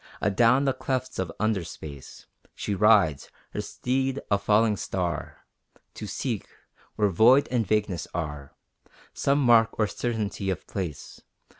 [0.19, 5.45] Adown the clefts of under space She rides, her steed a falling star,
[5.93, 6.47] To seek,
[6.95, 8.55] where void and vagueness are,
[9.13, 11.21] Some mark or certainty of place.